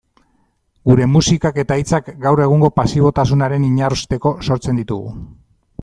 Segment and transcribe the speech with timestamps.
[0.91, 5.15] Gure musikak eta hitzak gaur egungo pasibotasunaren inarrosteko sortzen ditugu.